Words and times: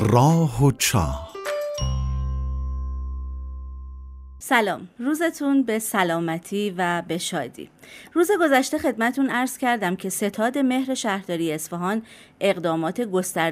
راه 0.00 0.64
و 0.64 0.72
چاه. 0.72 1.28
سلام. 4.38 4.88
روزتون 4.98 5.62
به 5.62 5.78
سلامتی 5.78 6.74
و 6.76 7.02
به 7.08 7.18
شادی. 7.18 7.70
روز 8.12 8.30
گذشته 8.40 8.78
خدمتون 8.78 9.30
عرض 9.30 9.58
کردم 9.58 9.96
که 9.96 10.08
ستاد 10.08 10.58
مهر 10.58 10.94
شهرداری 10.94 11.52
اصفهان 11.52 12.02
اقدامات 12.40 13.00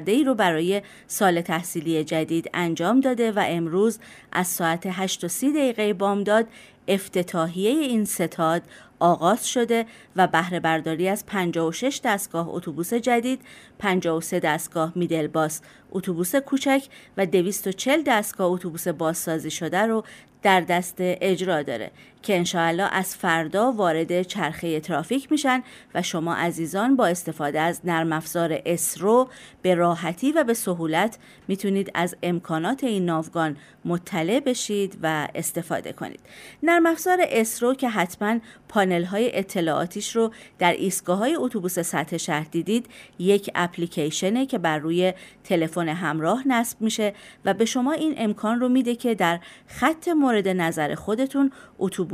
ای 0.07 0.23
رو 0.23 0.35
برای 0.35 0.81
سال 1.07 1.41
تحصیلی 1.41 2.03
جدید 2.03 2.49
انجام 2.53 2.99
داده 2.99 3.31
و 3.31 3.43
امروز 3.47 3.99
از 4.31 4.47
ساعت 4.47 4.87
8 4.91 5.23
و 5.23 5.27
30 5.27 5.51
دقیقه 5.51 5.93
بامداد 5.93 6.47
افتتاحیه 6.87 7.69
این 7.69 8.05
ستاد 8.05 8.61
آغاز 8.99 9.47
شده 9.47 9.85
و 10.15 10.27
بهره 10.27 10.59
برداری 10.59 11.09
از 11.09 11.25
56 11.25 12.01
دستگاه 12.03 12.49
اتوبوس 12.49 12.93
جدید، 12.93 13.41
53 13.79 14.39
دستگاه 14.39 14.91
میدل 14.95 15.27
باس 15.27 15.61
اتوبوس 15.91 16.35
کوچک 16.35 16.83
و 17.17 17.25
240 17.25 18.01
دستگاه 18.05 18.51
اتوبوس 18.51 18.87
بازسازی 18.87 19.51
شده 19.51 19.81
رو 19.81 20.03
در 20.43 20.61
دست 20.61 20.95
اجرا 20.99 21.63
داره. 21.63 21.91
که 22.27 22.37
انشاءالله 22.37 22.89
از 22.91 23.15
فردا 23.15 23.71
وارد 23.71 24.21
چرخه 24.21 24.79
ترافیک 24.79 25.31
میشن 25.31 25.63
و 25.95 26.01
شما 26.01 26.35
عزیزان 26.35 26.95
با 26.95 27.07
استفاده 27.07 27.59
از 27.59 27.81
نرم 27.83 28.13
افزار 28.13 28.61
اسرو 28.65 29.29
به 29.61 29.75
راحتی 29.75 30.31
و 30.31 30.43
به 30.43 30.53
سهولت 30.53 31.17
می‌تونید 31.47 31.91
از 31.93 32.15
امکانات 32.23 32.83
این 32.83 33.05
ناوگان 33.05 33.57
مطلع 33.85 34.39
بشید 34.39 34.97
و 35.03 35.27
استفاده 35.35 35.93
کنید. 35.93 36.19
نرم 36.63 36.85
افزار 36.85 37.17
اسرو 37.21 37.73
که 37.73 37.89
حتما 37.89 38.39
پانل 38.69 39.03
های 39.03 39.37
اطلاعاتیش 39.37 40.15
رو 40.15 40.31
در 40.59 40.73
ایستگاه 40.73 41.17
های 41.17 41.35
اتوبوس 41.35 41.79
سطح 41.79 42.17
شهر 42.17 42.47
دیدید 42.51 42.85
یک 43.19 43.51
اپلیکیشنه 43.55 44.45
که 44.45 44.57
بر 44.57 44.77
روی 44.77 45.13
تلفن 45.43 45.89
همراه 45.89 46.47
نصب 46.47 46.81
میشه 46.81 47.13
و 47.45 47.53
به 47.53 47.65
شما 47.65 47.91
این 47.91 48.13
امکان 48.17 48.59
رو 48.59 48.69
میده 48.69 48.95
که 48.95 49.15
در 49.15 49.39
خط 49.67 50.07
مورد 50.07 50.47
نظر 50.47 50.95
خودتون 50.95 51.51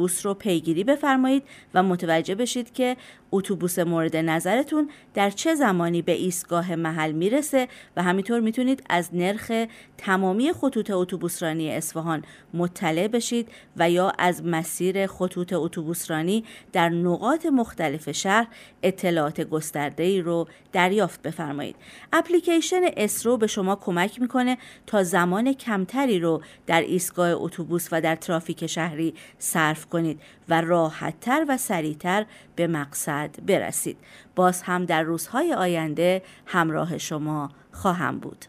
اتوبوس 0.03 0.25
رو 0.25 0.33
پیگیری 0.33 0.83
بفرمایید 0.83 1.43
و 1.73 1.83
متوجه 1.83 2.35
بشید 2.35 2.73
که 2.73 2.97
اتوبوس 3.31 3.79
مورد 3.79 4.15
نظرتون 4.15 4.89
در 5.13 5.29
چه 5.29 5.55
زمانی 5.55 6.01
به 6.01 6.11
ایستگاه 6.11 6.75
محل 6.75 7.11
می‌رسه 7.11 7.67
و 7.97 8.03
همینطور 8.03 8.39
می‌تونید 8.39 8.83
از 8.89 9.09
نرخ 9.13 9.51
تمامی 9.97 10.53
خطوط 10.53 10.91
اتوبوسرانی 10.91 11.71
اصفهان 11.71 12.23
مطلع 12.53 13.07
بشید 13.07 13.47
و 13.77 13.89
یا 13.89 14.11
از 14.19 14.45
مسیر 14.45 15.07
خطوط 15.07 15.53
اتوبوسرانی 15.53 16.43
در 16.73 16.89
نقاط 16.89 17.45
مختلف 17.45 18.11
شهر 18.11 18.47
اطلاعات 18.83 19.41
گسترده 19.41 20.03
ای 20.03 20.21
رو 20.21 20.47
دریافت 20.71 21.21
بفرمایید. 21.21 21.75
اپلیکیشن 22.13 22.81
اسرو 22.97 23.37
به 23.37 23.47
شما 23.47 23.75
کمک 23.75 24.21
می‌کنه 24.21 24.57
تا 24.87 25.03
زمان 25.03 25.53
کمتری 25.53 26.19
رو 26.19 26.41
در 26.67 26.81
ایستگاه 26.81 27.29
اتوبوس 27.29 27.87
و 27.91 28.01
در 28.01 28.15
ترافیک 28.15 28.67
شهری 28.67 29.13
صرف 29.39 29.85
کنید 29.93 30.21
و 30.49 30.61
راحتتر 30.61 31.45
و 31.49 31.57
سریعتر 31.57 32.25
به 32.55 32.67
مقصد 32.67 33.29
برسید. 33.45 33.97
باز 34.35 34.61
هم 34.61 34.85
در 34.85 35.03
روزهای 35.03 35.53
آینده 35.53 36.21
همراه 36.45 36.97
شما 36.97 37.49
خواهم 37.71 38.19
بود. 38.19 38.45